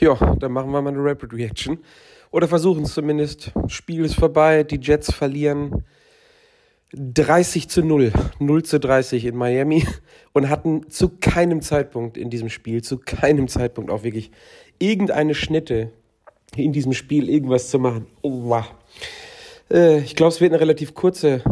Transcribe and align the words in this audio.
Ja, 0.00 0.16
dann 0.36 0.52
machen 0.52 0.70
wir 0.70 0.80
mal 0.80 0.94
eine 0.94 1.04
Rapid 1.04 1.34
Reaction. 1.34 1.78
Oder 2.30 2.48
versuchen 2.48 2.84
es 2.84 2.94
zumindest. 2.94 3.52
Spiel 3.66 4.04
ist 4.04 4.14
vorbei, 4.14 4.64
die 4.64 4.80
Jets 4.80 5.12
verlieren 5.12 5.84
30 6.94 7.68
zu 7.68 7.82
0, 7.82 8.10
0 8.38 8.62
zu 8.62 8.80
30 8.80 9.26
in 9.26 9.36
Miami 9.36 9.86
und 10.32 10.48
hatten 10.48 10.88
zu 10.88 11.10
keinem 11.20 11.60
Zeitpunkt 11.60 12.16
in 12.16 12.30
diesem 12.30 12.48
Spiel, 12.48 12.82
zu 12.82 12.96
keinem 12.98 13.46
Zeitpunkt 13.46 13.90
auch 13.90 14.02
wirklich 14.02 14.30
irgendeine 14.78 15.34
Schnitte 15.34 15.90
in 16.56 16.72
diesem 16.72 16.94
Spiel 16.94 17.28
irgendwas 17.28 17.68
zu 17.68 17.78
machen. 17.78 18.06
Oh, 18.22 18.44
wow. 18.44 18.74
Äh, 19.70 19.98
ich 20.00 20.16
glaube, 20.16 20.32
es 20.32 20.40
wird 20.40 20.52
eine 20.52 20.60
relativ 20.60 20.94
kurze 20.94 21.44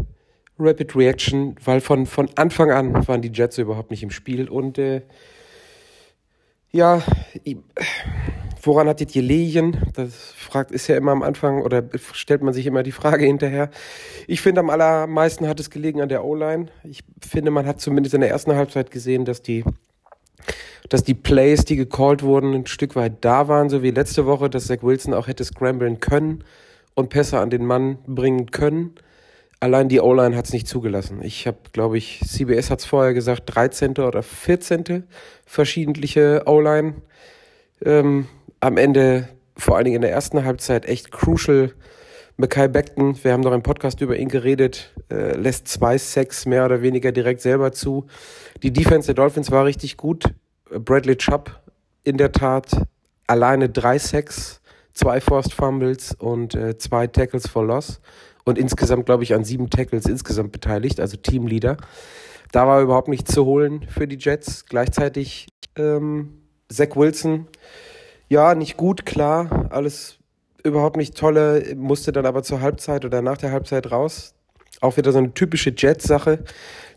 Rapid 0.58 0.96
Reaction, 0.96 1.54
weil 1.64 1.82
von, 1.82 2.06
von 2.06 2.30
Anfang 2.34 2.70
an 2.70 3.06
waren 3.06 3.20
die 3.20 3.30
Jets 3.32 3.58
überhaupt 3.58 3.90
nicht 3.90 4.02
im 4.02 4.10
Spiel 4.10 4.48
und 4.48 4.78
äh, 4.78 5.02
ja, 6.72 7.02
woran 8.68 8.86
hat 8.86 9.00
das 9.00 9.12
gelegen? 9.12 9.78
Das 9.94 10.14
fragt, 10.36 10.70
ist 10.70 10.86
ja 10.86 10.96
immer 10.96 11.10
am 11.10 11.22
Anfang 11.22 11.62
oder 11.62 11.82
stellt 12.12 12.42
man 12.42 12.54
sich 12.54 12.66
immer 12.66 12.84
die 12.84 12.92
Frage 12.92 13.24
hinterher. 13.24 13.70
Ich 14.28 14.40
finde, 14.40 14.60
am 14.60 14.70
allermeisten 14.70 15.48
hat 15.48 15.58
es 15.58 15.70
gelegen 15.70 16.00
an 16.00 16.08
der 16.08 16.24
O-Line. 16.24 16.66
Ich 16.84 17.02
finde, 17.26 17.50
man 17.50 17.66
hat 17.66 17.80
zumindest 17.80 18.14
in 18.14 18.20
der 18.20 18.30
ersten 18.30 18.54
Halbzeit 18.54 18.90
gesehen, 18.92 19.24
dass 19.24 19.42
die, 19.42 19.64
dass 20.88 21.02
die 21.02 21.14
Plays, 21.14 21.64
die 21.64 21.76
gecallt 21.76 22.22
wurden, 22.22 22.54
ein 22.54 22.66
Stück 22.66 22.94
weit 22.94 23.24
da 23.24 23.48
waren, 23.48 23.68
so 23.70 23.82
wie 23.82 23.90
letzte 23.90 24.26
Woche, 24.26 24.48
dass 24.48 24.66
Zach 24.68 24.82
Wilson 24.82 25.14
auch 25.14 25.26
hätte 25.26 25.44
scramblen 25.44 25.98
können 25.98 26.44
und 26.94 27.08
Pässe 27.08 27.40
an 27.40 27.50
den 27.50 27.64
Mann 27.64 27.98
bringen 28.06 28.50
können. 28.50 28.94
Allein 29.60 29.88
die 29.88 30.00
O-Line 30.00 30.36
hat 30.36 30.44
es 30.44 30.52
nicht 30.52 30.68
zugelassen. 30.68 31.20
Ich 31.22 31.46
habe, 31.48 31.58
glaube 31.72 31.98
ich, 31.98 32.20
CBS 32.24 32.70
hat 32.70 32.78
es 32.78 32.84
vorher 32.84 33.12
gesagt, 33.12 33.42
13. 33.46 33.96
oder 33.98 34.22
14. 34.22 35.04
verschiedentliche 35.46 36.42
O-Line. 36.46 36.94
Ähm, 37.84 38.26
am 38.60 38.76
Ende, 38.76 39.28
vor 39.56 39.76
allen 39.76 39.84
Dingen 39.84 39.96
in 39.96 40.02
der 40.02 40.12
ersten 40.12 40.44
Halbzeit, 40.44 40.86
echt 40.86 41.10
crucial. 41.10 41.72
Mackay 42.40 42.68
Beckton, 42.68 43.18
wir 43.24 43.32
haben 43.32 43.40
noch 43.40 43.52
im 43.52 43.64
Podcast 43.64 44.00
über 44.00 44.16
ihn 44.16 44.28
geredet, 44.28 44.94
äh, 45.10 45.36
lässt 45.36 45.66
zwei 45.66 45.98
Sacks 45.98 46.46
mehr 46.46 46.64
oder 46.64 46.82
weniger 46.82 47.10
direkt 47.10 47.40
selber 47.40 47.72
zu. 47.72 48.06
Die 48.62 48.72
Defense 48.72 49.06
der 49.06 49.16
Dolphins 49.16 49.50
war 49.50 49.64
richtig 49.64 49.96
gut. 49.96 50.22
Bradley 50.70 51.16
Chubb 51.16 51.60
in 52.04 52.16
der 52.16 52.30
Tat 52.30 52.86
alleine 53.26 53.68
drei 53.68 53.98
Sacks, 53.98 54.60
zwei 54.92 55.20
Forced 55.20 55.52
Fumbles 55.52 56.14
und 56.14 56.54
äh, 56.54 56.78
zwei 56.78 57.08
Tackles 57.08 57.48
for 57.48 57.64
Loss 57.64 58.00
und 58.44 58.56
insgesamt, 58.56 59.06
glaube 59.06 59.24
ich, 59.24 59.34
an 59.34 59.44
sieben 59.44 59.68
Tackles 59.68 60.06
insgesamt 60.06 60.52
beteiligt, 60.52 61.00
also 61.00 61.16
Teamleader. 61.16 61.76
Da 62.52 62.66
war 62.66 62.80
überhaupt 62.80 63.08
nichts 63.08 63.32
zu 63.32 63.44
holen 63.44 63.84
für 63.88 64.06
die 64.06 64.16
Jets. 64.16 64.64
Gleichzeitig 64.66 65.48
ähm, 65.76 66.38
Zach 66.70 66.96
Wilson, 66.96 67.46
ja, 68.28 68.54
nicht 68.54 68.76
gut, 68.76 69.06
klar, 69.06 69.68
alles 69.70 70.18
überhaupt 70.62 70.96
nicht 70.96 71.16
tolle, 71.16 71.74
musste 71.76 72.12
dann 72.12 72.26
aber 72.26 72.42
zur 72.42 72.60
Halbzeit 72.60 73.04
oder 73.04 73.22
nach 73.22 73.38
der 73.38 73.52
Halbzeit 73.52 73.90
raus. 73.90 74.34
Auch 74.80 74.96
wieder 74.96 75.10
so 75.10 75.18
eine 75.18 75.34
typische 75.34 75.72
Jets-Sache. 75.76 76.44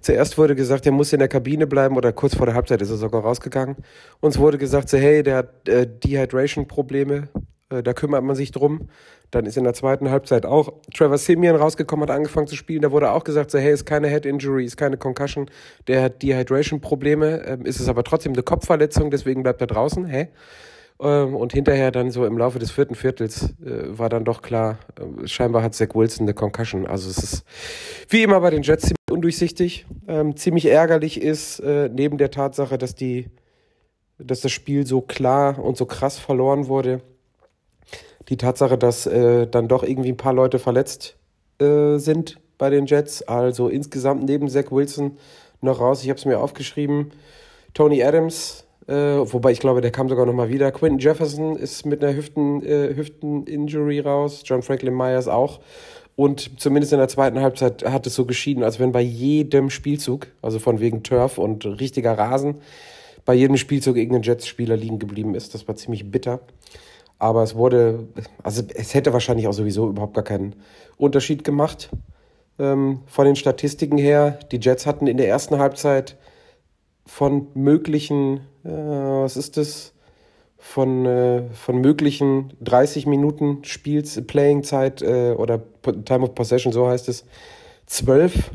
Zuerst 0.02 0.38
wurde 0.38 0.56
gesagt, 0.56 0.86
er 0.86 0.92
muss 0.92 1.14
in 1.14 1.20
der 1.20 1.28
Kabine 1.28 1.66
bleiben 1.66 1.96
oder 1.96 2.12
kurz 2.12 2.36
vor 2.36 2.46
der 2.46 2.54
Halbzeit 2.54 2.82
ist 2.82 2.92
er 2.92 2.98
sogar 2.98 3.22
rausgegangen. 3.22 3.78
Uns 4.20 4.38
wurde 4.38 4.58
gesagt, 4.58 4.90
so, 4.90 4.98
hey, 4.98 5.24
der 5.24 5.38
hat 5.38 5.68
äh, 5.68 5.88
Dehydration-Probleme, 5.88 7.30
da 7.72 7.94
kümmert 7.94 8.24
man 8.24 8.36
sich 8.36 8.52
drum. 8.52 8.90
Dann 9.32 9.46
ist 9.46 9.58
in 9.58 9.64
der 9.64 9.74
zweiten 9.74 10.10
Halbzeit 10.12 10.46
auch 10.46 10.74
Trevor 10.94 11.18
Simeon 11.18 11.56
rausgekommen, 11.56 12.08
hat 12.08 12.16
angefangen 12.16 12.48
zu 12.48 12.56
spielen. 12.56 12.82
Da 12.82 12.92
wurde 12.92 13.12
auch 13.12 13.24
gesagt, 13.24 13.52
so, 13.52 13.58
hey, 13.60 13.72
ist 13.72 13.86
keine 13.86 14.10
Head 14.10 14.26
Injury, 14.26 14.66
ist 14.66 14.78
keine 14.78 14.98
Concussion. 14.98 15.50
Der 15.88 16.02
hat 16.02 16.22
Dehydration-Probleme, 16.22 17.44
ähm, 17.46 17.66
ist 17.66 17.80
es 17.80 17.88
aber 17.88 18.04
trotzdem 18.04 18.34
eine 18.34 18.44
Kopfverletzung, 18.44 19.10
deswegen 19.10 19.44
bleibt 19.44 19.62
er 19.62 19.68
draußen. 19.68 20.06
Hä? 20.06 20.28
Ähm, 21.02 21.36
und 21.36 21.54
hinterher 21.54 21.92
dann 21.92 22.12
so 22.12 22.26
im 22.26 22.38
Laufe 22.38 22.60
des 22.60 22.70
vierten 22.70 22.94
Viertels 22.94 23.56
äh, 23.66 23.98
war 23.98 24.10
dann 24.10 24.24
doch 24.24 24.44
klar, 24.44 24.78
äh, 25.00 25.28
scheinbar 25.28 25.64
hat 25.64 25.74
Zach 25.74 25.96
Wilson 25.96 26.26
eine 26.26 26.36
Concussion. 26.36 26.86
Also 26.86 27.10
es 27.10 27.18
ist 27.18 27.44
wie 28.10 28.22
immer 28.22 28.40
bei 28.42 28.52
den 28.52 28.62
Jets 28.62 28.84
ziemlich 28.84 29.12
undurchsichtig. 29.12 29.88
Ähm, 30.08 30.36
ziemlich 30.36 30.68
ärgerlich 30.68 31.20
ist, 31.20 31.60
äh, 31.60 31.90
neben 31.92 32.20
der 32.20 32.30
Tatsache, 32.30 32.78
dass 32.78 32.94
die, 32.94 33.30
dass 34.20 34.42
das 34.42 34.52
Spiel 34.52 34.86
so 34.86 35.02
klar 35.02 35.58
und 35.58 35.76
so 35.76 35.86
krass 35.86 36.20
verloren 36.20 36.68
wurde, 36.68 37.02
die 38.32 38.38
Tatsache, 38.38 38.78
dass 38.78 39.06
äh, 39.06 39.46
dann 39.46 39.68
doch 39.68 39.84
irgendwie 39.84 40.10
ein 40.10 40.18
paar 40.18 40.34
Leute 40.34 40.58
verletzt 40.58 41.18
äh, 41.60 41.98
sind 41.98 42.40
bei 42.58 42.70
den 42.70 42.86
Jets. 42.86 43.22
Also 43.24 43.68
insgesamt 43.68 44.24
neben 44.24 44.48
Zach 44.48 44.72
Wilson 44.72 45.18
noch 45.60 45.82
raus. 45.82 46.02
Ich 46.02 46.10
habe 46.10 46.18
es 46.18 46.26
mir 46.26 46.40
aufgeschrieben. 46.40 47.12
Tony 47.74 48.02
Adams, 48.02 48.66
äh, 48.88 48.94
wobei 48.94 49.52
ich 49.52 49.60
glaube, 49.60 49.82
der 49.82 49.92
kam 49.92 50.08
sogar 50.08 50.26
noch 50.26 50.34
mal 50.34 50.50
wieder. 50.50 50.72
Quinton 50.72 51.00
Jefferson 51.00 51.58
ist 51.58 51.86
mit 51.86 52.02
einer 52.02 52.16
Hüften, 52.16 52.64
äh, 52.64 52.96
Hüften-Injury 52.96 54.00
raus. 54.00 54.44
John 54.46 54.62
Franklin 54.62 54.96
Myers 54.96 55.28
auch. 55.28 55.60
Und 56.16 56.60
zumindest 56.60 56.94
in 56.94 57.00
der 57.00 57.10
zweiten 57.10 57.40
Halbzeit 57.42 57.84
hat 57.84 58.08
es 58.08 58.16
so 58.16 58.26
geschieden, 58.26 58.64
als 58.64 58.80
wenn 58.80 58.94
bei 58.94 59.02
jedem 59.02 59.70
Spielzug, 59.70 60.28
also 60.42 60.60
von 60.60 60.80
wegen 60.80 61.04
Turf 61.04 61.38
und 61.38 61.66
richtiger 61.66 62.18
Rasen, 62.18 62.62
bei 63.26 63.34
jedem 63.34 63.58
Spielzug 63.58 63.98
irgendein 63.98 64.24
Jets-Spieler 64.24 64.78
liegen 64.78 65.00
geblieben 65.00 65.36
ist. 65.36 65.54
Das 65.54 65.68
war 65.68 65.76
ziemlich 65.76 66.10
bitter. 66.10 66.40
Aber 67.22 67.44
es 67.44 67.54
wurde, 67.54 68.08
also 68.42 68.64
es 68.74 68.96
hätte 68.96 69.14
wahrscheinlich 69.14 69.48
auch 69.48 69.54
sowieso 69.54 69.88
überhaupt 69.88 70.16
gar 70.16 70.24
keinen 70.24 70.56
Unterschied 70.98 71.44
gemacht. 71.44 71.92
Ähm, 72.58 73.02
von 73.06 73.26
den 73.26 73.36
Statistiken 73.36 74.00
her, 74.00 74.40
die 74.52 74.58
Jets 74.60 74.88
hatten 74.88 75.06
in 75.06 75.18
der 75.18 75.28
ersten 75.28 75.60
Halbzeit 75.60 76.18
von 77.06 77.46
möglichen, 77.54 78.38
äh, 78.64 78.70
was 78.72 79.38
ist 79.38 79.58
das? 79.58 79.94
Von, 80.58 81.06
äh, 81.06 81.44
von 81.54 81.80
möglichen 81.80 82.54
30 82.62 83.06
Minuten 83.06 83.64
Spiels, 83.66 84.20
Playing-Zeit 84.26 85.04
äh, 85.04 85.36
oder 85.38 85.62
Time 86.06 86.24
of 86.24 86.34
Possession, 86.34 86.74
so 86.74 86.88
heißt 86.88 87.08
es, 87.08 87.24
12, 87.86 88.50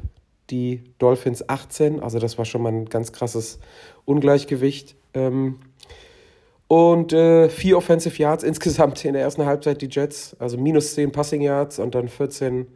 die 0.51 0.83
Dolphins 0.99 1.49
18. 1.49 2.01
Also 2.01 2.19
das 2.19 2.37
war 2.37 2.45
schon 2.45 2.63
mal 2.63 2.73
ein 2.73 2.87
ganz 2.87 3.13
krasses 3.13 3.61
Ungleichgewicht. 4.07 4.97
Ähm, 5.15 5.61
und 6.69 7.13
äh, 7.13 7.49
vier 7.49 7.79
Offensive 7.79 8.21
Yards 8.21 8.43
insgesamt 8.43 9.05
in 9.05 9.13
der 9.13 9.23
ersten 9.23 9.47
Halbzeit 9.47 9.81
die 9.83 9.89
Jets, 9.89 10.37
also 10.39 10.59
minus 10.59 10.95
10 10.95 11.13
Passing 11.13 11.43
Yards 11.43 11.79
und 11.79 11.95
dann 11.95 12.09
14, 12.09 12.67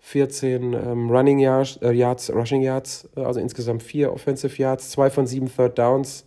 14 0.00 0.72
ähm, 0.74 1.10
Running 1.10 1.38
Yards, 1.38 1.78
äh, 1.82 1.92
Yards, 1.92 2.30
Rushing 2.32 2.62
Yards, 2.62 3.08
äh, 3.16 3.20
also 3.20 3.40
insgesamt 3.40 3.82
vier 3.82 4.12
Offensive 4.12 4.54
Yards, 4.60 4.90
zwei 4.90 5.08
von 5.10 5.26
sieben 5.26 5.50
Third 5.54 5.78
Downs. 5.78 6.24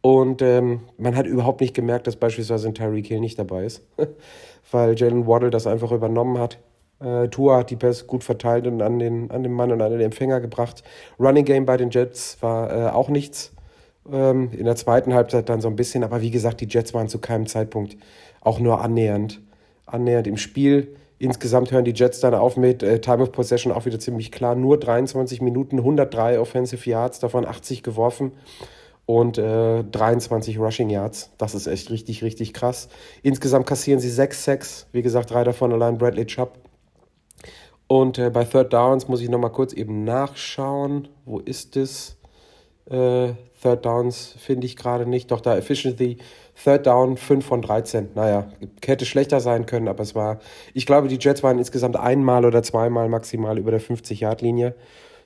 Und 0.00 0.42
ähm, 0.42 0.82
man 0.96 1.16
hat 1.16 1.26
überhaupt 1.26 1.60
nicht 1.60 1.74
gemerkt, 1.74 2.06
dass 2.06 2.14
beispielsweise 2.14 2.68
ein 2.68 2.74
Tyreek 2.74 3.08
Hill 3.08 3.20
nicht 3.20 3.38
dabei 3.38 3.64
ist, 3.64 3.82
weil 4.70 4.94
Jalen 4.96 5.26
Waddle 5.26 5.50
das 5.50 5.66
einfach 5.66 5.90
übernommen 5.90 6.38
hat. 6.38 6.58
Äh, 7.00 7.28
Tua 7.28 7.58
hat 7.58 7.70
die 7.70 7.76
Pässe 7.76 8.06
gut 8.06 8.22
verteilt 8.22 8.68
und 8.68 8.80
an 8.80 9.00
den, 9.00 9.30
an 9.32 9.42
den 9.42 9.52
Mann 9.52 9.72
und 9.72 9.82
an 9.82 9.90
den 9.90 10.00
Empfänger 10.00 10.40
gebracht. 10.40 10.84
Running 11.18 11.44
Game 11.44 11.66
bei 11.66 11.76
den 11.76 11.90
Jets 11.90 12.38
war 12.40 12.70
äh, 12.70 12.90
auch 12.90 13.08
nichts. 13.08 13.52
Ähm, 14.10 14.50
in 14.52 14.64
der 14.64 14.76
zweiten 14.76 15.14
Halbzeit 15.14 15.48
dann 15.48 15.60
so 15.60 15.68
ein 15.68 15.76
bisschen, 15.76 16.04
aber 16.04 16.22
wie 16.22 16.30
gesagt, 16.30 16.60
die 16.60 16.68
Jets 16.68 16.94
waren 16.94 17.08
zu 17.08 17.18
keinem 17.18 17.46
Zeitpunkt 17.46 17.96
auch 18.40 18.60
nur 18.60 18.80
annähernd, 18.80 19.40
annähernd 19.86 20.26
im 20.26 20.36
Spiel. 20.36 20.96
Insgesamt 21.18 21.72
hören 21.72 21.84
die 21.84 21.94
Jets 21.94 22.20
dann 22.20 22.34
auf 22.34 22.56
mit 22.56 22.82
äh, 22.82 23.00
Time 23.00 23.22
of 23.22 23.32
Possession 23.32 23.72
auch 23.72 23.86
wieder 23.86 23.98
ziemlich 23.98 24.30
klar. 24.30 24.54
Nur 24.54 24.78
23 24.78 25.42
Minuten, 25.42 25.78
103 25.78 26.38
Offensive 26.38 26.88
Yards, 26.88 27.18
davon 27.18 27.44
80 27.44 27.82
geworfen 27.82 28.32
und 29.04 29.38
äh, 29.38 29.82
23 29.84 30.58
Rushing 30.58 30.90
Yards. 30.90 31.30
Das 31.38 31.54
ist 31.54 31.66
echt 31.66 31.90
richtig, 31.90 32.22
richtig 32.22 32.54
krass. 32.54 32.88
Insgesamt 33.22 33.66
kassieren 33.66 34.00
sie 34.00 34.10
6 34.10 34.44
Sacks. 34.44 34.86
Wie 34.92 35.02
gesagt, 35.02 35.30
drei 35.30 35.44
davon 35.44 35.72
allein 35.72 35.98
Bradley 35.98 36.26
Chubb. 36.26 36.58
Und 37.88 38.18
äh, 38.18 38.28
bei 38.28 38.44
Third 38.44 38.72
Downs 38.72 39.08
muss 39.08 39.22
ich 39.22 39.30
nochmal 39.30 39.50
kurz 39.50 39.72
eben 39.72 40.04
nachschauen. 40.04 41.08
Wo 41.24 41.38
ist 41.38 41.76
es? 41.76 42.17
Äh, 42.90 43.34
Third 43.60 43.84
Downs 43.84 44.36
finde 44.38 44.66
ich 44.66 44.76
gerade 44.76 45.06
nicht. 45.06 45.30
Doch 45.30 45.40
da 45.40 45.56
Efficiency, 45.56 46.18
Third 46.62 46.86
Down 46.86 47.16
5 47.16 47.44
von 47.44 47.62
13. 47.62 48.10
Naja, 48.14 48.50
hätte 48.84 49.04
schlechter 49.04 49.40
sein 49.40 49.66
können, 49.66 49.88
aber 49.88 50.02
es 50.02 50.14
war, 50.14 50.38
ich 50.74 50.86
glaube, 50.86 51.08
die 51.08 51.18
Jets 51.20 51.42
waren 51.42 51.58
insgesamt 51.58 51.96
einmal 51.96 52.44
oder 52.44 52.62
zweimal 52.62 53.08
maximal 53.08 53.58
über 53.58 53.70
der 53.70 53.80
50-Yard-Linie. 53.80 54.74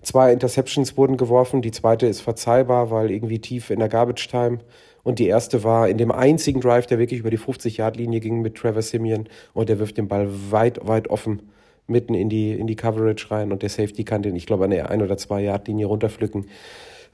Zwei 0.03 0.32
Interceptions 0.32 0.97
wurden 0.97 1.17
geworfen, 1.17 1.62
die 1.62 1.70
zweite 1.70 2.06
ist 2.06 2.20
verzeihbar, 2.20 2.91
weil 2.91 3.11
irgendwie 3.11 3.38
tief 3.38 3.70
in 3.70 3.79
der 3.79 3.88
Garbage 3.88 4.29
Time. 4.29 4.58
Und 5.05 5.19
die 5.19 5.26
erste 5.26 5.62
war 5.65 5.88
in 5.88 5.99
dem 5.99 6.11
einzigen 6.11 6.61
Drive, 6.61 6.87
der 6.87 6.99
wirklich 6.99 7.20
über 7.20 7.31
die 7.31 7.38
50-Yard-Linie 7.38 8.20
ging 8.20 8.41
mit 8.41 8.56
Trevor 8.56 8.82
Simeon 8.82 9.29
und 9.53 9.69
der 9.69 9.79
wirft 9.79 9.99
den 9.99 10.08
Ball 10.08 10.29
weit, 10.50 10.87
weit 10.87 11.08
offen 11.08 11.50
mitten 11.87 12.15
in 12.15 12.29
die, 12.29 12.53
in 12.53 12.67
die 12.67 12.76
Coverage 12.76 13.31
rein 13.31 13.53
und 13.53 13.62
der 13.62 13.69
Safety 13.69 14.05
kann 14.05 14.23
den, 14.23 14.37
ich 14.37 14.47
glaube, 14.47 14.65
an 14.65 14.70
der 14.70 14.91
ein- 14.91 15.03
oder 15.03 15.19
zwei 15.19 15.43
Yard-Linie 15.43 15.87
runterpflücken. 15.87 16.47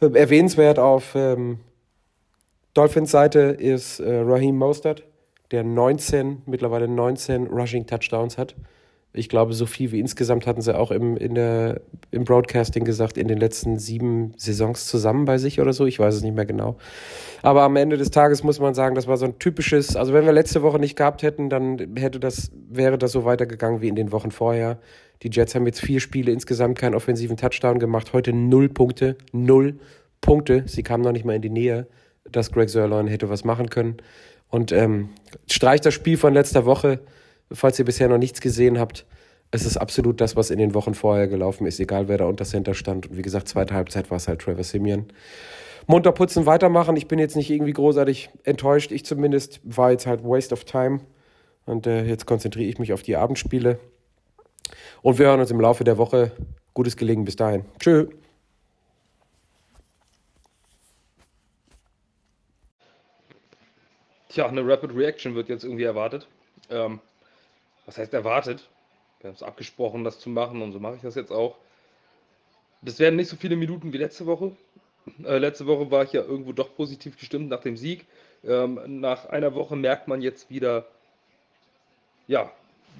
Erwähnenswert 0.00 0.78
auf 0.78 1.14
ähm, 1.14 1.58
Dolphins 2.74 3.10
Seite 3.10 3.40
ist 3.40 3.98
äh, 3.98 4.20
Raheem 4.20 4.56
Mostert, 4.56 5.04
der 5.50 5.64
19, 5.64 6.42
mittlerweile 6.46 6.86
19 6.86 7.48
Rushing 7.48 7.86
Touchdowns 7.86 8.38
hat. 8.38 8.54
Ich 9.18 9.28
glaube, 9.28 9.52
so 9.52 9.66
viel 9.66 9.92
wie 9.92 10.00
insgesamt 10.00 10.46
hatten 10.46 10.60
sie 10.60 10.76
auch 10.76 10.90
im, 10.90 11.16
in 11.16 11.34
der, 11.34 11.80
im 12.10 12.24
Broadcasting 12.24 12.84
gesagt, 12.84 13.18
in 13.18 13.28
den 13.28 13.38
letzten 13.38 13.78
sieben 13.78 14.32
Saisons 14.36 14.86
zusammen 14.86 15.24
bei 15.24 15.38
sich 15.38 15.60
oder 15.60 15.72
so. 15.72 15.86
Ich 15.86 15.98
weiß 15.98 16.14
es 16.14 16.22
nicht 16.22 16.34
mehr 16.34 16.46
genau. 16.46 16.78
Aber 17.42 17.62
am 17.62 17.76
Ende 17.76 17.96
des 17.96 18.10
Tages 18.10 18.42
muss 18.42 18.60
man 18.60 18.74
sagen, 18.74 18.94
das 18.94 19.06
war 19.06 19.16
so 19.16 19.26
ein 19.26 19.38
typisches, 19.38 19.96
also 19.96 20.12
wenn 20.12 20.24
wir 20.24 20.32
letzte 20.32 20.62
Woche 20.62 20.78
nicht 20.78 20.96
gehabt 20.96 21.22
hätten, 21.22 21.50
dann 21.50 21.96
hätte 21.96 22.20
das, 22.20 22.50
wäre 22.68 22.98
das 22.98 23.12
so 23.12 23.24
weitergegangen 23.24 23.80
wie 23.80 23.88
in 23.88 23.96
den 23.96 24.12
Wochen 24.12 24.30
vorher. 24.30 24.78
Die 25.22 25.30
Jets 25.30 25.54
haben 25.54 25.66
jetzt 25.66 25.80
vier 25.80 26.00
Spiele 26.00 26.32
insgesamt 26.32 26.78
keinen 26.78 26.94
offensiven 26.94 27.36
Touchdown 27.36 27.78
gemacht. 27.78 28.12
Heute 28.12 28.32
null 28.32 28.68
Punkte. 28.68 29.16
Null 29.32 29.78
Punkte. 30.20 30.62
Sie 30.66 30.82
kamen 30.82 31.02
noch 31.02 31.12
nicht 31.12 31.24
mal 31.24 31.34
in 31.34 31.42
die 31.42 31.50
Nähe, 31.50 31.88
dass 32.30 32.52
Greg 32.52 32.70
Sirloin 32.70 33.08
hätte 33.08 33.28
was 33.28 33.44
machen 33.44 33.68
können. 33.68 33.96
Und 34.48 34.72
ähm, 34.72 35.10
streicht 35.50 35.84
das 35.84 35.94
Spiel 35.94 36.16
von 36.16 36.32
letzter 36.32 36.64
Woche, 36.64 37.00
falls 37.52 37.78
ihr 37.78 37.84
bisher 37.84 38.08
noch 38.08 38.18
nichts 38.18 38.40
gesehen 38.40 38.78
habt. 38.78 39.06
Es 39.50 39.64
ist 39.64 39.76
absolut 39.78 40.20
das, 40.20 40.36
was 40.36 40.50
in 40.50 40.58
den 40.58 40.74
Wochen 40.74 40.94
vorher 40.94 41.26
gelaufen 41.26 41.66
ist, 41.66 41.80
egal 41.80 42.08
wer 42.08 42.18
da 42.18 42.26
unter 42.26 42.44
Center 42.44 42.74
stand. 42.74 43.08
Und 43.08 43.16
wie 43.16 43.22
gesagt, 43.22 43.48
zweite 43.48 43.74
Halbzeit 43.74 44.10
war 44.10 44.18
es 44.18 44.28
halt 44.28 44.40
Trevor 44.40 44.64
Simeon. 44.64 45.06
Munter 45.86 46.12
putzen, 46.12 46.44
weitermachen. 46.44 46.96
Ich 46.96 47.08
bin 47.08 47.18
jetzt 47.18 47.34
nicht 47.34 47.50
irgendwie 47.50 47.72
großartig 47.72 48.28
enttäuscht. 48.44 48.92
Ich 48.92 49.06
zumindest 49.06 49.60
war 49.64 49.90
jetzt 49.90 50.06
halt 50.06 50.22
Waste 50.22 50.52
of 50.52 50.64
Time. 50.64 51.00
Und 51.64 51.86
äh, 51.86 52.04
jetzt 52.04 52.26
konzentriere 52.26 52.68
ich 52.68 52.78
mich 52.78 52.92
auf 52.92 53.02
die 53.02 53.16
Abendspiele. 53.16 53.78
Und 55.00 55.18
wir 55.18 55.26
hören 55.26 55.40
uns 55.40 55.50
im 55.50 55.60
Laufe 55.60 55.84
der 55.84 55.96
Woche. 55.96 56.32
Gutes 56.74 56.96
Gelegen 56.96 57.24
bis 57.24 57.36
dahin. 57.36 57.64
Tschö. 57.78 58.08
Tja, 64.28 64.46
eine 64.46 64.66
Rapid 64.66 64.94
Reaction 64.94 65.34
wird 65.34 65.48
jetzt 65.48 65.64
irgendwie 65.64 65.84
erwartet. 65.84 66.28
Ähm, 66.70 67.00
was 67.88 67.96
heißt 67.96 68.12
erwartet? 68.12 68.68
Wir 69.20 69.28
haben 69.28 69.34
es 69.34 69.42
abgesprochen, 69.42 70.04
das 70.04 70.20
zu 70.20 70.28
machen 70.28 70.60
und 70.60 70.72
so 70.72 70.78
mache 70.78 70.96
ich 70.96 71.00
das 71.00 71.14
jetzt 71.14 71.32
auch. 71.32 71.56
Das 72.82 72.98
werden 72.98 73.16
nicht 73.16 73.30
so 73.30 73.36
viele 73.36 73.56
Minuten 73.56 73.94
wie 73.94 73.96
letzte 73.96 74.26
Woche. 74.26 74.54
Äh, 75.24 75.38
letzte 75.38 75.66
Woche 75.66 75.90
war 75.90 76.04
ich 76.04 76.12
ja 76.12 76.20
irgendwo 76.20 76.52
doch 76.52 76.76
positiv 76.76 77.18
gestimmt 77.18 77.48
nach 77.48 77.62
dem 77.62 77.78
Sieg. 77.78 78.04
Ähm, 78.44 79.00
nach 79.00 79.24
einer 79.24 79.54
Woche 79.54 79.74
merkt 79.74 80.06
man 80.06 80.20
jetzt 80.20 80.50
wieder, 80.50 80.86
ja, 82.26 82.52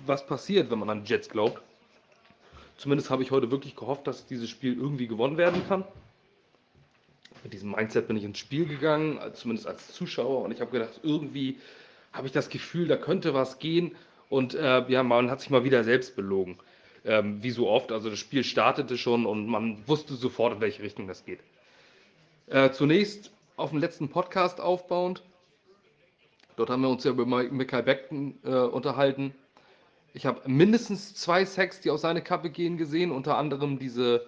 was 0.06 0.26
passiert, 0.26 0.70
wenn 0.70 0.79
man 0.79 0.88
an 0.88 1.05
Jets 1.05 1.29
glaubt. 1.29 1.61
Zumindest 2.79 3.11
habe 3.11 3.23
ich 3.23 3.31
heute 3.31 3.50
wirklich 3.50 3.76
gehofft, 3.76 4.06
dass 4.06 4.25
dieses 4.25 4.49
Spiel 4.49 4.75
irgendwie 4.75 5.06
gewonnen 5.06 5.37
werden 5.37 5.69
kann. 5.69 5.85
Mit 7.44 7.52
diesem 7.52 7.73
Mindset 7.73 8.08
bin 8.08 8.17
ich 8.17 8.25
ins 8.25 8.38
Spiel 8.38 8.64
gegangen, 8.64 9.20
zumindest 9.35 9.69
als 9.69 9.93
Zuschauer, 9.93 10.44
und 10.44 10.50
ich 10.50 10.62
habe 10.62 10.70
gedacht, 10.70 11.00
irgendwie 11.02 11.58
habe 12.11 12.26
ich 12.26 12.32
das 12.32 12.49
Gefühl, 12.49 12.88
da 12.88 12.96
könnte 12.96 13.35
was 13.35 13.58
gehen. 13.58 13.94
Und 14.28 14.54
äh, 14.54 14.88
ja, 14.88 15.02
man 15.02 15.30
hat 15.30 15.40
sich 15.40 15.50
mal 15.50 15.64
wieder 15.64 15.84
selbst 15.84 16.16
belogen. 16.16 16.58
Ähm, 17.04 17.42
wie 17.42 17.50
so 17.50 17.69
oft. 17.69 17.92
Also 17.92 18.10
das 18.10 18.19
Spiel 18.19 18.44
startete 18.44 18.98
schon 18.98 19.25
und 19.25 19.46
man 19.46 19.86
wusste 19.86 20.14
sofort, 20.14 20.54
in 20.54 20.60
welche 20.60 20.82
Richtung 20.82 21.06
das 21.06 21.25
geht. 21.25 21.40
Äh, 22.48 22.70
zunächst 22.70 23.30
auf 23.56 23.70
dem 23.70 23.78
letzten 23.78 24.08
Podcast 24.08 24.60
aufbauend. 24.60 25.22
Dort 26.56 26.70
haben 26.70 26.82
wir 26.82 26.88
uns 26.88 27.04
ja 27.04 27.12
über 27.12 27.25
Michael 27.25 27.82
Beckton 27.82 28.38
äh, 28.44 28.50
unterhalten. 28.50 29.34
Ich 30.12 30.26
habe 30.26 30.40
mindestens 30.48 31.14
zwei 31.14 31.44
Sacks, 31.44 31.80
die 31.80 31.90
aus 31.90 32.00
seiner 32.00 32.20
Kappe 32.20 32.50
gehen, 32.50 32.76
gesehen. 32.76 33.12
Unter 33.12 33.38
anderem 33.38 33.78
diese, 33.78 34.26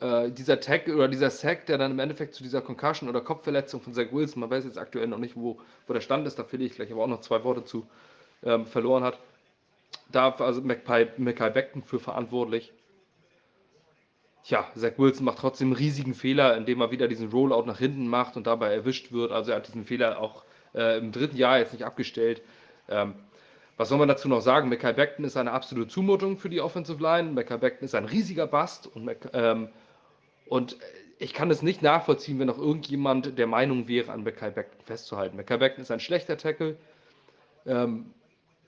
äh, 0.00 0.30
dieser 0.30 0.60
Tag 0.60 0.88
oder 0.88 1.08
dieser 1.08 1.30
Sack, 1.30 1.66
der 1.66 1.78
dann 1.78 1.92
im 1.92 1.98
Endeffekt 1.98 2.34
zu 2.34 2.42
dieser 2.42 2.60
Concussion 2.60 3.08
oder 3.08 3.22
Kopfverletzung 3.22 3.80
von 3.80 3.94
Zach 3.94 4.12
Wilson, 4.12 4.40
man 4.40 4.50
weiß 4.50 4.64
jetzt 4.64 4.76
aktuell 4.76 5.06
noch 5.06 5.18
nicht, 5.18 5.36
wo, 5.36 5.58
wo 5.86 5.92
der 5.94 6.00
Stand 6.00 6.26
ist, 6.26 6.38
da 6.38 6.44
verliere 6.44 6.70
ich 6.70 6.76
gleich 6.76 6.92
aber 6.92 7.04
auch 7.04 7.08
noch 7.08 7.22
zwei 7.22 7.42
Worte 7.44 7.64
zu, 7.64 7.86
ähm, 8.44 8.66
verloren 8.66 9.04
hat. 9.04 9.18
Da 10.10 10.38
war 10.38 10.46
also 10.46 10.60
Mackay 10.62 11.50
Beckton 11.50 11.82
für 11.82 11.98
verantwortlich. 11.98 12.72
Tja, 14.44 14.66
Zach 14.74 14.92
Wilson 14.98 15.24
macht 15.24 15.38
trotzdem 15.38 15.68
einen 15.68 15.76
riesigen 15.76 16.14
Fehler, 16.14 16.56
indem 16.56 16.82
er 16.82 16.90
wieder 16.90 17.08
diesen 17.08 17.30
Rollout 17.30 17.64
nach 17.64 17.78
hinten 17.78 18.06
macht 18.06 18.36
und 18.36 18.46
dabei 18.46 18.74
erwischt 18.74 19.10
wird. 19.10 19.32
Also 19.32 19.52
er 19.52 19.56
hat 19.56 19.68
diesen 19.68 19.86
Fehler 19.86 20.20
auch 20.20 20.44
äh, 20.74 20.98
im 20.98 21.12
dritten 21.12 21.36
Jahr 21.36 21.58
jetzt 21.58 21.72
nicht 21.72 21.84
abgestellt. 21.84 22.42
Ähm, 22.88 23.14
was 23.76 23.88
soll 23.88 23.98
man 23.98 24.06
dazu 24.06 24.28
noch 24.28 24.42
sagen? 24.42 24.68
Mackay 24.68 24.92
Beckton 24.92 25.24
ist 25.24 25.36
eine 25.36 25.50
absolute 25.50 25.88
Zumutung 25.88 26.38
für 26.38 26.50
die 26.50 26.60
Offensive 26.60 27.02
Line. 27.02 27.32
Mackay 27.32 27.56
Beckton 27.56 27.86
ist 27.86 27.94
ein 27.94 28.04
riesiger 28.04 28.46
Bast 28.46 28.86
und, 28.86 29.10
ähm, 29.32 29.68
und 30.46 30.76
ich 31.18 31.32
kann 31.32 31.50
es 31.50 31.62
nicht 31.62 31.80
nachvollziehen, 31.82 32.38
wenn 32.38 32.46
noch 32.46 32.58
irgendjemand 32.58 33.38
der 33.38 33.46
Meinung 33.46 33.88
wäre, 33.88 34.12
an 34.12 34.24
Mackay 34.24 34.50
Beckton 34.50 34.84
festzuhalten. 34.84 35.36
Mackay 35.36 35.56
Beckton 35.56 35.82
ist 35.82 35.90
ein 35.90 36.00
schlechter 36.00 36.36
Tackle. 36.36 36.76
Ähm, 37.66 38.12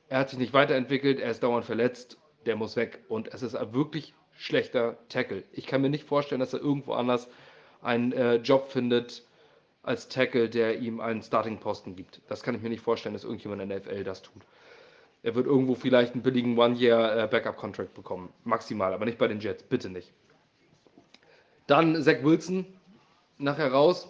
er 0.08 0.18
hat 0.20 0.30
sich 0.30 0.38
nicht 0.38 0.52
weiterentwickelt, 0.52 1.20
er 1.20 1.30
ist 1.30 1.42
dauernd 1.42 1.64
verletzt, 1.64 2.18
der 2.46 2.56
muss 2.56 2.76
weg. 2.76 3.00
Und 3.08 3.32
es 3.34 3.42
ist 3.42 3.54
ein 3.54 3.74
wirklich 3.74 4.14
schlechter 4.36 4.96
Tackle. 5.08 5.44
Ich 5.52 5.66
kann 5.66 5.82
mir 5.82 5.90
nicht 5.90 6.04
vorstellen, 6.04 6.40
dass 6.40 6.52
er 6.52 6.60
irgendwo 6.60 6.92
anders 6.92 7.28
einen 7.82 8.12
äh, 8.12 8.36
Job 8.36 8.70
findet 8.70 9.24
als 9.82 10.08
Tackle, 10.08 10.48
der 10.48 10.78
ihm 10.80 11.00
einen 11.00 11.22
Starting-Posten 11.22 11.96
gibt. 11.96 12.20
Das 12.28 12.42
kann 12.42 12.54
ich 12.54 12.62
mir 12.62 12.68
nicht 12.68 12.82
vorstellen, 12.82 13.14
dass 13.14 13.24
irgendjemand 13.24 13.62
in 13.62 13.68
der 13.68 13.80
NFL 13.80 14.04
das 14.04 14.22
tut. 14.22 14.42
Er 15.22 15.34
wird 15.34 15.46
irgendwo 15.46 15.74
vielleicht 15.74 16.14
einen 16.14 16.22
billigen 16.22 16.58
One-Year-Backup-Contract 16.58 17.90
äh, 17.90 17.96
bekommen. 17.96 18.32
Maximal, 18.44 18.92
aber 18.92 19.04
nicht 19.04 19.18
bei 19.18 19.28
den 19.28 19.40
Jets. 19.40 19.62
Bitte 19.62 19.88
nicht. 19.88 20.12
Dann 21.66 22.00
Zach 22.02 22.22
Wilson 22.22 22.66
nachher 23.38 23.72
raus. 23.72 24.08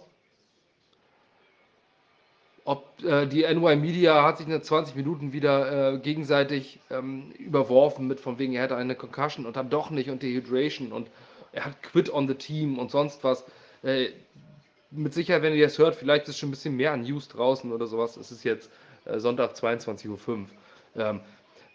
Ob 2.67 3.01
äh, 3.01 3.25
die 3.27 3.43
NY 3.43 3.77
Media 3.77 4.23
hat 4.23 4.39
sich 4.39 4.47
in 4.49 4.61
20 4.61 4.93
Minuten 4.97 5.31
wieder 5.31 5.93
äh, 5.93 5.99
gegenseitig 5.99 6.81
ähm, 6.89 7.31
überworfen 7.39 8.07
mit 8.07 8.19
von 8.19 8.39
wegen, 8.39 8.51
er 8.51 8.63
hätte 8.63 8.75
eine 8.75 8.93
Concussion 8.93 9.45
und 9.45 9.55
dann 9.55 9.69
doch 9.69 9.89
nicht 9.89 10.09
und 10.09 10.21
Dehydration 10.21 10.91
und 10.91 11.09
er 11.53 11.63
hat 11.63 11.81
quit 11.81 12.13
on 12.13 12.27
the 12.27 12.33
team 12.35 12.77
und 12.77 12.91
sonst 12.91 13.23
was. 13.23 13.45
Äh, 13.83 14.09
mit 14.91 15.13
Sicherheit, 15.13 15.43
wenn 15.43 15.53
ihr 15.53 15.63
das 15.63 15.77
hört, 15.77 15.95
vielleicht 15.95 16.27
ist 16.27 16.39
schon 16.39 16.49
ein 16.49 16.51
bisschen 16.51 16.75
mehr 16.75 16.91
an 16.91 17.03
News 17.03 17.29
draußen 17.29 17.71
oder 17.71 17.87
sowas. 17.87 18.17
Es 18.17 18.33
ist 18.33 18.43
jetzt 18.43 18.69
äh, 19.05 19.17
Sonntag 19.17 19.53
22.05 19.53 20.27
Uhr 20.27 20.47
ähm, 20.97 21.21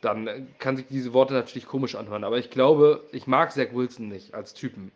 dann 0.03 0.49
kann 0.59 0.77
sich 0.77 0.89
diese 0.89 1.15
Worte 1.15 1.33
natürlich 1.33 1.67
komisch 1.67 1.95
anhören. 1.95 2.25
Aber 2.25 2.37
ich 2.37 2.51
glaube, 2.51 3.03
ich 3.13 3.27
mag 3.27 3.51
Zach 3.53 3.69
Wilson 3.73 4.09
nicht 4.09 4.35
als 4.35 4.53
Typen. 4.53 4.93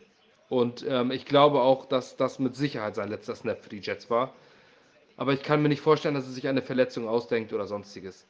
Und 0.51 0.85
ähm, 0.87 1.11
ich 1.11 1.25
glaube 1.25 1.63
auch, 1.63 1.87
dass 1.87 2.19
das 2.19 2.39
mit 2.39 2.55
Sicherheit 2.55 2.97
sein 2.97 3.09
letzter 3.09 3.35
Snap 3.35 3.63
für 3.63 3.71
die 3.71 3.81
Jets 3.81 4.11
war. 4.11 4.35
Aber 5.17 5.33
ich 5.33 5.43
kann 5.43 5.63
mir 5.63 5.69
nicht 5.69 5.81
vorstellen, 5.81 6.15
dass 6.15 6.27
er 6.27 6.33
sich 6.33 6.47
eine 6.49 6.63
Verletzung 6.63 7.09
ausdenkt 7.09 7.53
oder 7.53 7.67
sonstiges. 7.67 8.27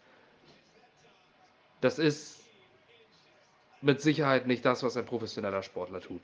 Das 1.80 1.98
ist 1.98 2.40
mit 3.80 4.00
Sicherheit 4.00 4.46
nicht 4.46 4.64
das, 4.64 4.82
was 4.82 4.96
ein 4.96 5.04
professioneller 5.04 5.62
Sportler 5.62 6.00
tut. 6.00 6.22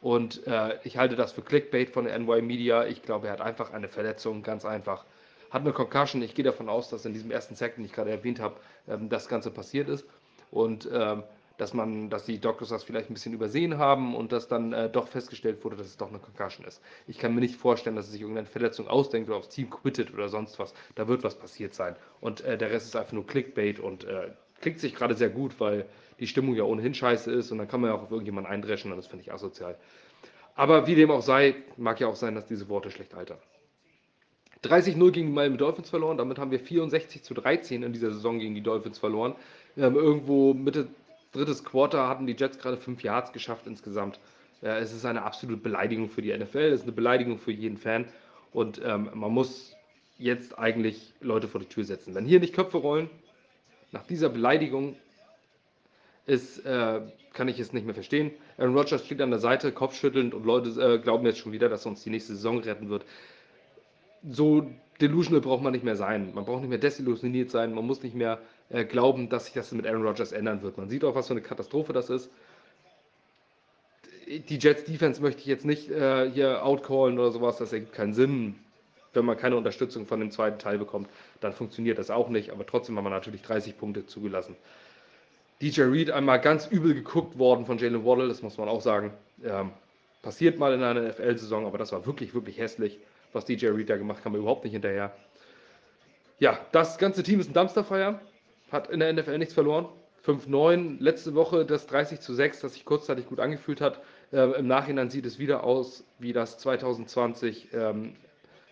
Und 0.00 0.46
äh, 0.46 0.78
ich 0.84 0.96
halte 0.96 1.16
das 1.16 1.32
für 1.32 1.42
Clickbait 1.42 1.90
von 1.90 2.04
der 2.04 2.18
NY 2.18 2.42
Media. 2.42 2.86
Ich 2.86 3.02
glaube, 3.02 3.26
er 3.26 3.34
hat 3.34 3.40
einfach 3.40 3.72
eine 3.72 3.88
Verletzung, 3.88 4.42
ganz 4.42 4.64
einfach 4.64 5.04
hat 5.50 5.62
eine 5.62 5.72
Concussion. 5.72 6.22
Ich 6.22 6.34
gehe 6.34 6.44
davon 6.44 6.68
aus, 6.68 6.88
dass 6.88 7.04
in 7.04 7.12
diesem 7.12 7.30
ersten 7.30 7.56
Sack, 7.56 7.74
den 7.74 7.84
ich 7.84 7.92
gerade 7.92 8.10
erwähnt 8.10 8.40
habe, 8.40 8.56
ähm, 8.88 9.08
das 9.08 9.28
Ganze 9.28 9.50
passiert 9.50 9.88
ist. 9.88 10.06
Und 10.50 10.88
ähm, 10.92 11.22
dass 11.60 11.74
man, 11.74 12.08
dass 12.08 12.24
die 12.24 12.38
Doctors 12.38 12.70
das 12.70 12.84
vielleicht 12.84 13.10
ein 13.10 13.14
bisschen 13.14 13.34
übersehen 13.34 13.76
haben 13.76 14.14
und 14.14 14.32
dass 14.32 14.48
dann 14.48 14.72
äh, 14.72 14.88
doch 14.88 15.08
festgestellt 15.08 15.62
wurde, 15.62 15.76
dass 15.76 15.86
es 15.86 15.96
doch 15.96 16.08
eine 16.08 16.18
Concussion 16.18 16.66
ist. 16.66 16.80
Ich 17.06 17.18
kann 17.18 17.34
mir 17.34 17.40
nicht 17.40 17.56
vorstellen, 17.56 17.96
dass 17.96 18.06
er 18.06 18.12
sich 18.12 18.22
irgendeine 18.22 18.46
Verletzung 18.46 18.88
ausdenkt 18.88 19.28
oder 19.28 19.38
aufs 19.38 19.50
Team 19.50 19.68
quittet 19.68 20.12
oder 20.14 20.28
sonst 20.28 20.58
was. 20.58 20.72
Da 20.94 21.06
wird 21.06 21.22
was 21.22 21.38
passiert 21.38 21.74
sein. 21.74 21.96
Und 22.20 22.40
äh, 22.42 22.56
der 22.56 22.70
Rest 22.70 22.86
ist 22.86 22.96
einfach 22.96 23.12
nur 23.12 23.26
Clickbait 23.26 23.78
und 23.78 24.04
äh, 24.04 24.30
klickt 24.60 24.80
sich 24.80 24.94
gerade 24.94 25.14
sehr 25.14 25.28
gut, 25.28 25.60
weil 25.60 25.86
die 26.18 26.26
Stimmung 26.26 26.54
ja 26.54 26.64
ohnehin 26.64 26.94
scheiße 26.94 27.30
ist 27.30 27.50
und 27.52 27.58
dann 27.58 27.68
kann 27.68 27.80
man 27.80 27.90
ja 27.90 27.96
auch 27.96 28.02
auf 28.02 28.10
irgendjemanden 28.10 28.50
eindreschen 28.50 28.90
und 28.90 28.96
das 28.96 29.06
finde 29.06 29.24
ich 29.24 29.32
asozial. 29.32 29.76
Aber 30.54 30.86
wie 30.86 30.94
dem 30.94 31.10
auch 31.10 31.22
sei, 31.22 31.56
mag 31.76 32.00
ja 32.00 32.08
auch 32.08 32.16
sein, 32.16 32.34
dass 32.34 32.46
diese 32.46 32.68
Worte 32.68 32.90
schlecht 32.90 33.14
altern. 33.14 33.38
30-0 34.64 35.10
gegen 35.10 35.28
die 35.28 35.32
Miami 35.32 35.56
Dolphins 35.56 35.88
verloren. 35.88 36.18
Damit 36.18 36.38
haben 36.38 36.50
wir 36.50 36.60
64 36.60 37.22
zu 37.22 37.32
13 37.32 37.82
in 37.82 37.92
dieser 37.92 38.10
Saison 38.10 38.38
gegen 38.38 38.54
die 38.54 38.62
Dolphins 38.62 38.98
verloren. 38.98 39.34
Ähm, 39.76 39.94
irgendwo 39.94 40.52
Mitte 40.52 40.88
drittes 41.32 41.64
Quarter 41.64 42.08
hatten 42.08 42.26
die 42.26 42.34
Jets 42.34 42.58
gerade 42.58 42.76
fünf 42.76 43.02
Yards 43.02 43.32
geschafft 43.32 43.66
insgesamt. 43.66 44.20
Äh, 44.62 44.78
es 44.80 44.92
ist 44.92 45.04
eine 45.04 45.22
absolute 45.22 45.60
Beleidigung 45.60 46.10
für 46.10 46.22
die 46.22 46.36
NFL. 46.36 46.58
Es 46.58 46.80
ist 46.80 46.82
eine 46.84 46.92
Beleidigung 46.92 47.38
für 47.38 47.52
jeden 47.52 47.76
Fan. 47.76 48.06
Und 48.52 48.80
ähm, 48.84 49.10
man 49.14 49.32
muss 49.32 49.74
jetzt 50.18 50.58
eigentlich 50.58 51.14
Leute 51.20 51.48
vor 51.48 51.60
die 51.60 51.68
Tür 51.68 51.84
setzen. 51.84 52.14
Wenn 52.14 52.24
hier 52.24 52.40
nicht 52.40 52.54
Köpfe 52.54 52.78
rollen, 52.78 53.08
nach 53.92 54.06
dieser 54.06 54.28
Beleidigung 54.28 54.96
ist, 56.26 56.64
äh, 56.64 57.00
kann 57.32 57.48
ich 57.48 57.58
es 57.58 57.72
nicht 57.72 57.86
mehr 57.86 57.94
verstehen. 57.94 58.32
Aaron 58.58 58.76
Rodgers 58.76 59.04
steht 59.04 59.20
an 59.20 59.30
der 59.30 59.38
Seite, 59.38 59.72
kopfschüttelnd 59.72 60.34
und 60.34 60.44
Leute 60.44 60.68
äh, 60.80 60.98
glauben 60.98 61.24
jetzt 61.26 61.38
schon 61.38 61.52
wieder, 61.52 61.68
dass 61.68 61.86
er 61.86 61.90
uns 61.90 62.02
die 62.02 62.10
nächste 62.10 62.34
Saison 62.34 62.58
retten 62.58 62.88
wird 62.90 63.04
so 64.28 64.70
delusional 65.00 65.40
braucht 65.40 65.62
man 65.62 65.72
nicht 65.72 65.84
mehr 65.84 65.96
sein. 65.96 66.32
Man 66.34 66.44
braucht 66.44 66.60
nicht 66.60 66.70
mehr 66.70 66.78
desillusioniert 66.78 67.50
sein. 67.50 67.74
Man 67.74 67.86
muss 67.86 68.02
nicht 68.02 68.14
mehr 68.14 68.40
äh, 68.70 68.84
glauben, 68.84 69.28
dass 69.28 69.46
sich 69.46 69.54
das 69.54 69.72
mit 69.72 69.86
Aaron 69.86 70.06
Rodgers 70.06 70.32
ändern 70.32 70.62
wird. 70.62 70.78
Man 70.78 70.88
sieht 70.88 71.04
auch, 71.04 71.14
was 71.14 71.26
für 71.26 71.34
eine 71.34 71.42
Katastrophe 71.42 71.92
das 71.92 72.08
ist. 72.08 72.30
Die 74.26 74.58
Jets 74.58 74.84
Defense 74.84 75.20
möchte 75.20 75.40
ich 75.40 75.46
jetzt 75.46 75.64
nicht 75.64 75.90
äh, 75.90 76.30
hier 76.30 76.64
outcallen 76.64 77.18
oder 77.18 77.32
sowas. 77.32 77.56
Das 77.58 77.72
ergibt 77.72 77.92
keinen 77.92 78.14
Sinn. 78.14 78.54
Wenn 79.12 79.24
man 79.24 79.36
keine 79.36 79.56
Unterstützung 79.56 80.06
von 80.06 80.20
dem 80.20 80.30
zweiten 80.30 80.60
Teil 80.60 80.78
bekommt, 80.78 81.08
dann 81.40 81.52
funktioniert 81.52 81.98
das 81.98 82.10
auch 82.10 82.28
nicht. 82.28 82.50
Aber 82.52 82.64
trotzdem 82.64 82.96
haben 82.96 83.04
wir 83.04 83.10
natürlich 83.10 83.42
30 83.42 83.76
Punkte 83.76 84.06
zugelassen. 84.06 84.54
DJ 85.60 85.82
Reed 85.82 86.10
einmal 86.12 86.40
ganz 86.40 86.68
übel 86.68 86.94
geguckt 86.94 87.38
worden 87.38 87.66
von 87.66 87.76
Jalen 87.76 88.04
Waddle, 88.04 88.28
das 88.28 88.40
muss 88.40 88.56
man 88.56 88.68
auch 88.68 88.80
sagen. 88.80 89.12
Ähm, 89.44 89.72
passiert 90.22 90.58
mal 90.58 90.72
in 90.72 90.82
einer 90.82 91.08
NFL-Saison, 91.08 91.66
aber 91.66 91.76
das 91.76 91.92
war 91.92 92.06
wirklich, 92.06 92.32
wirklich 92.34 92.58
hässlich, 92.58 92.98
was 93.32 93.44
DJ 93.44 93.66
Reed 93.66 93.90
da 93.90 93.96
gemacht 93.96 94.22
kam 94.22 94.36
überhaupt 94.36 94.64
nicht 94.64 94.72
hinterher. 94.72 95.12
Ja, 96.38 96.58
das 96.72 96.96
ganze 96.96 97.22
Team 97.22 97.40
ist 97.40 97.50
ein 97.50 97.52
Dumpsterfire, 97.52 98.20
hat 98.70 98.90
in 98.90 99.00
der 99.00 99.12
NFL 99.12 99.38
nichts 99.38 99.54
verloren. 99.54 99.88
5-9, 100.24 100.96
letzte 101.00 101.34
Woche 101.34 101.64
das 101.64 101.86
30 101.86 102.20
zu 102.20 102.34
6, 102.34 102.60
das 102.60 102.74
sich 102.74 102.84
kurzzeitig 102.84 103.26
gut 103.26 103.40
angefühlt 103.40 103.80
hat. 103.80 104.00
Äh, 104.32 104.58
Im 104.58 104.66
Nachhinein 104.66 105.10
sieht 105.10 105.24
es 105.24 105.38
wieder 105.38 105.64
aus 105.64 106.04
wie 106.18 106.32
das 106.32 106.58
2020, 106.58 107.68
ähm, 107.72 108.16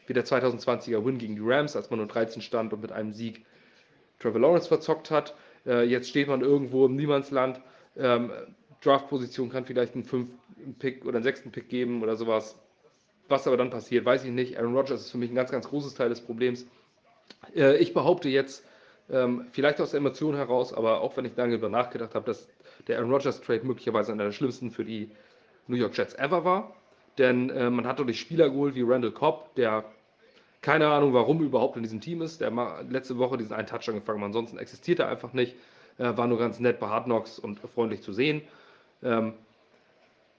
wie 0.07 0.13
der 0.13 0.27
2020er 0.27 1.05
Win 1.05 1.19
gegen 1.19 1.37
die 1.37 1.43
Rams, 1.43 1.75
als 1.75 1.91
man 1.91 1.99
nur 1.99 2.09
13 2.09 2.43
stand 2.43 2.73
und 2.73 2.83
mit 2.83 2.93
einem 2.93 3.13
Sieg 3.13 3.47
Trevor 4.19 4.41
Lawrence 4.41 4.69
verzockt 4.69 5.11
hat. 5.11 5.35
Äh, 5.67 5.85
jetzt 5.85 6.09
steht 6.11 6.29
man 6.29 6.43
irgendwo 6.43 6.87
im 6.87 6.97
Niemandsland. 6.97 7.61
Ähm, 7.97 8.31
Draft-Position 8.83 9.49
kann 9.49 9.65
vielleicht 9.65 9.95
einen 9.95 10.05
5 10.05 10.29
Pick 10.79 11.05
oder 11.05 11.17
einen 11.17 11.25
6. 11.25 11.51
Pick 11.51 11.69
geben 11.69 12.03
oder 12.03 12.17
sowas. 12.17 12.57
Was 13.29 13.47
aber 13.47 13.57
dann 13.57 13.71
passiert, 13.71 14.05
weiß 14.05 14.25
ich 14.25 14.31
nicht. 14.31 14.59
Aaron 14.59 14.75
Rodgers 14.75 15.01
ist 15.01 15.11
für 15.11 15.19
mich 15.19 15.31
ein 15.31 15.35
ganz, 15.35 15.51
ganz 15.51 15.69
großes 15.69 15.95
Teil 15.95 16.09
des 16.09 16.21
Problems. 16.21 16.67
Äh, 17.55 17.77
ich 17.79 17.95
behaupte 17.95 18.29
jetzt, 18.29 18.65
ähm, 19.11 19.47
vielleicht 19.53 19.81
aus 19.81 19.91
der 19.91 19.99
Emotion 19.99 20.35
heraus, 20.35 20.73
aber 20.73 21.01
auch 21.01 21.17
wenn 21.17 21.25
ich 21.25 21.37
lange 21.37 21.53
darüber 21.53 21.69
nachgedacht 21.69 22.15
habe, 22.15 22.27
dass 22.27 22.49
der 22.87 22.99
Aaron 22.99 23.13
Rodgers 23.13 23.41
Trade 23.41 23.65
möglicherweise 23.65 24.13
einer 24.13 24.25
der 24.25 24.33
schlimmsten 24.33 24.71
für 24.71 24.85
die 24.85 25.11
New 25.67 25.77
York 25.77 25.97
Jets 25.97 26.15
ever 26.15 26.45
war. 26.45 26.75
Denn 27.19 27.51
äh, 27.51 27.71
man 27.71 27.87
hat 27.87 27.99
durch 27.99 28.21
Spieler 28.21 28.49
geholt 28.49 28.75
wie 28.75 28.83
Randall 28.83 29.11
Cobb, 29.11 29.55
der 29.57 29.85
keine 30.61 30.89
Ahnung, 30.89 31.15
warum 31.15 31.43
überhaupt 31.43 31.77
in 31.77 31.83
diesem 31.83 32.01
Team 32.01 32.21
ist. 32.21 32.41
Der 32.41 32.53
letzte 32.89 33.19
Woche 33.19 33.37
diesen 33.37 33.55
einen 33.55 33.67
Touch 33.67 33.89
angefangen, 33.89 34.23
ansonsten 34.23 34.59
existiert 34.59 34.99
er 34.99 35.09
einfach 35.09 35.33
nicht. 35.33 35.55
Äh, 35.99 36.17
war 36.17 36.27
nur 36.27 36.39
ganz 36.39 36.61
nett 36.61 36.79
bei 36.81 36.89
Hard 36.89 37.05
Knocks 37.05 37.39
und 37.39 37.61
freundlich 37.61 38.03
zu 38.03 38.13
sehen. 38.13 38.43
Ähm, 39.03 39.35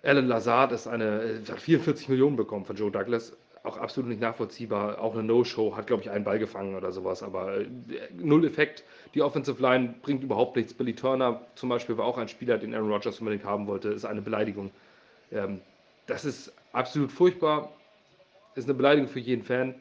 Alan 0.04 0.28
Lazard 0.28 0.72
ist 0.72 0.88
eine, 0.88 1.22
äh, 1.22 1.52
hat 1.52 1.60
44 1.60 2.10
Millionen 2.10 2.36
bekommen 2.36 2.66
von 2.66 2.76
Joe 2.76 2.92
Douglas. 2.92 3.36
Auch 3.64 3.78
absolut 3.78 4.10
nicht 4.10 4.22
nachvollziehbar. 4.22 5.02
Auch 5.02 5.14
eine 5.14 5.24
No-Show, 5.24 5.76
hat, 5.76 5.88
glaube 5.88 6.02
ich, 6.02 6.10
einen 6.10 6.24
Ball 6.24 6.40
gefangen 6.40 6.76
oder 6.76 6.92
sowas. 6.92 7.22
Aber 7.22 7.58
äh, 7.58 7.68
null 8.18 8.46
Effekt. 8.46 8.84
Die 9.14 9.22
Offensive 9.22 9.62
Line 9.62 9.96
bringt 10.02 10.24
überhaupt 10.24 10.56
nichts. 10.56 10.74
Billy 10.74 10.96
Turner 10.96 11.42
zum 11.56 11.68
Beispiel 11.70 11.98
war 11.98 12.06
auch 12.06 12.18
ein 12.18 12.30
Spieler, 12.30 12.58
den 12.58 12.74
Aaron 12.74 12.92
Rodgers 12.92 13.20
unbedingt 13.20 13.44
haben 13.44 13.68
wollte. 13.68 13.90
Ist 13.90 14.06
eine 14.06 14.22
Beleidigung. 14.22 14.72
Ähm, 15.32 15.62
das 16.08 16.24
ist 16.24 16.54
absolut 16.72 17.12
furchtbar. 17.12 17.74
Ist 18.56 18.66
eine 18.66 18.76
Beleidigung 18.76 19.10
für 19.10 19.20
jeden 19.20 19.44
Fan. 19.44 19.76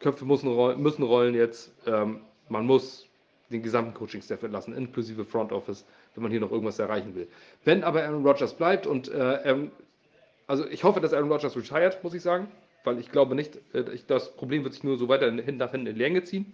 Köpfe 0.00 0.24
müssen 0.24 0.48
rollen, 0.48 0.82
müssen 0.82 1.02
rollen 1.04 1.34
jetzt. 1.34 1.72
Ähm, 1.86 2.22
man 2.48 2.66
muss 2.66 3.06
den 3.50 3.62
gesamten 3.62 3.94
Coaching-Staff 3.94 4.42
entlassen, 4.42 4.76
inklusive 4.76 5.24
Front 5.24 5.52
Office, 5.52 5.84
wenn 6.14 6.22
man 6.22 6.30
hier 6.30 6.40
noch 6.40 6.50
irgendwas 6.50 6.78
erreichen 6.78 7.14
will. 7.14 7.28
Wenn 7.64 7.84
aber 7.84 8.02
Aaron 8.02 8.24
Rodgers 8.24 8.54
bleibt 8.54 8.86
und 8.86 9.08
äh, 9.08 9.68
also 10.46 10.66
ich 10.66 10.84
hoffe, 10.84 11.00
dass 11.00 11.12
Aaron 11.12 11.30
Rodgers 11.30 11.56
retired, 11.56 12.02
muss 12.02 12.14
ich 12.14 12.22
sagen, 12.22 12.48
weil 12.84 12.98
ich 12.98 13.10
glaube 13.12 13.34
nicht, 13.34 13.56
äh, 13.72 13.84
das 14.06 14.34
Problem 14.34 14.64
wird 14.64 14.74
sich 14.74 14.84
nur 14.84 14.98
so 14.98 15.08
weiter 15.08 15.30
hin 15.30 15.56
nach 15.56 15.70
hinten 15.70 15.86
in 15.86 15.96
Länge 15.96 16.24
ziehen. 16.24 16.52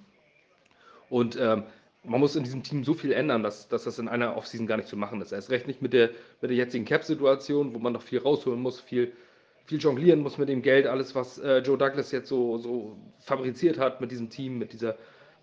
Und 1.09 1.38
ähm, 1.41 1.65
man 2.05 2.21
muss 2.21 2.37
in 2.37 2.45
diesem 2.45 2.62
Team 2.62 2.85
so 2.85 2.95
viel 2.95 3.12
ändern, 3.12 3.43
dass, 3.43 3.69
dass 3.69 3.85
das 3.85 3.99
in 3.99 4.09
einer 4.09 4.37
Offseason 4.37 4.67
gar 4.67 4.76
nicht 4.76 4.88
zu 4.88 4.97
machen 4.97 5.21
ist. 5.21 5.33
Erst 5.33 5.50
recht 5.50 5.67
nicht 5.67 5.83
mit 5.83 5.93
der, 5.93 6.11
mit 6.41 6.50
der 6.50 6.57
jetzigen 6.57 6.85
Cap-Situation, 6.85 7.75
wo 7.75 7.79
man 7.79 7.93
noch 7.93 8.03
viel 8.03 8.19
rausholen 8.19 8.61
muss, 8.61 8.81
viel, 8.81 9.12
viel 9.65 9.79
jonglieren 9.79 10.21
muss 10.21 10.38
mit 10.38 10.49
dem 10.49 10.62
Geld, 10.62 10.87
alles, 10.87 11.15
was 11.15 11.38
äh, 11.38 11.59
Joe 11.59 11.79
Douglas 11.79 12.12
jetzt 12.12 12.29
so, 12.29 12.59
so 12.59 12.97
fabriziert 13.21 13.79
hat 13.79 14.00
mit 14.00 14.11
diesem 14.11 14.31
Team, 14.31 14.59
mit 14.59 14.73
dieser. 14.73 14.97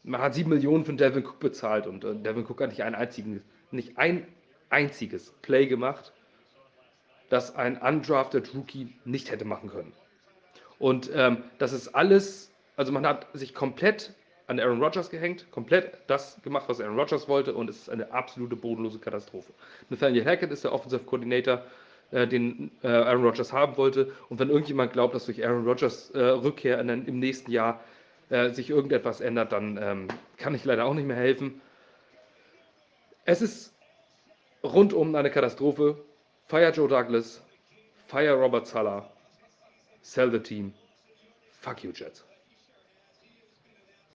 Man 0.04 0.22
hat 0.22 0.34
sieben 0.34 0.50
Millionen 0.50 0.86
für 0.86 0.94
Devin 0.94 1.26
Cook 1.26 1.40
bezahlt 1.40 1.88
und 1.88 2.04
äh, 2.04 2.16
Devin 2.16 2.46
Cook 2.46 2.62
hat 2.62 2.70
nicht 2.70 2.84
einen 2.84 2.96
einzigen, 2.96 3.42
nicht 3.72 3.98
ein 3.98 4.28
einziges 4.70 5.32
Play 5.42 5.66
gemacht, 5.66 6.12
das 7.30 7.56
ein 7.56 7.78
undrafted 7.78 8.54
Rookie 8.54 8.94
nicht 9.06 9.32
hätte 9.32 9.46
machen 9.46 9.70
können. 9.70 9.94
Und 10.80 11.10
ähm, 11.14 11.44
das 11.58 11.72
ist 11.72 11.90
alles, 11.90 12.52
also 12.76 12.92
man 12.92 13.06
hat 13.06 13.28
sich 13.34 13.54
komplett 13.54 14.14
an 14.48 14.60
Aaron 14.60 14.82
Rodgers 14.82 15.10
gehängt, 15.10 15.50
komplett 15.52 15.98
das 16.08 16.42
gemacht, 16.44 16.66
was 16.68 16.82
Aaron 16.82 17.00
Rodgers 17.00 17.28
wollte 17.30 17.54
und 17.54 17.70
es 17.70 17.78
ist 17.78 17.90
eine 17.90 18.12
absolute 18.12 18.56
bodenlose 18.56 19.00
Katastrophe. 19.00 19.54
Nathaniel 19.90 20.26
Hackett 20.26 20.52
ist 20.52 20.64
der 20.66 20.74
Offensive 20.74 21.04
Coordinator, 21.06 21.64
äh, 22.12 22.28
den 22.28 22.72
äh, 22.84 22.88
Aaron 22.88 23.24
Rodgers 23.24 23.54
haben 23.54 23.78
wollte 23.78 24.12
und 24.30 24.40
wenn 24.40 24.50
irgendjemand 24.50 24.94
glaubt, 24.94 25.16
dass 25.16 25.26
durch 25.26 25.46
Aaron 25.46 25.66
Rodgers 25.66 26.10
äh, 26.12 26.20
Rückkehr 26.20 26.80
in, 26.80 26.90
im 26.90 27.20
nächsten 27.20 27.52
Jahr 27.52 27.80
äh, 28.34 28.50
sich 28.50 28.70
irgendetwas 28.70 29.22
ändert, 29.22 29.52
dann 29.52 29.78
ähm, 29.82 30.08
kann 30.38 30.56
ich 30.56 30.66
leider 30.66 30.86
auch 30.86 30.96
nicht 30.96 31.06
mehr 31.06 31.16
helfen. 31.16 31.62
Es 33.26 33.42
ist 33.42 33.74
rundum 34.64 35.14
eine 35.14 35.30
Katastrophe. 35.30 36.04
Fire 36.48 36.72
Joe 36.72 36.88
Douglas, 36.88 37.42
fire 38.08 38.34
Robert 38.34 38.68
Sala, 38.68 39.10
sell 40.02 40.30
the 40.32 40.40
team, 40.40 40.74
fuck 41.62 41.84
you 41.84 41.92
Jets. 41.92 42.26